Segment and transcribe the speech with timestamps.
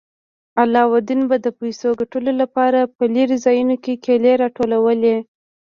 [0.61, 5.15] علاوالدین به د پیسو ګټلو لپاره په لیرې ځایونو کې کیلې راټولولې.